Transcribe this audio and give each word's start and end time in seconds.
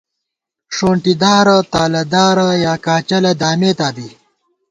ݭونٹی 0.75 1.13
دارہ، 1.21 1.57
تالہ 1.71 2.03
دارہ 2.13 2.47
یا 2.63 2.73
کاچَلہ 2.85 3.31
دامېتا 3.41 3.87
بی 3.95 4.07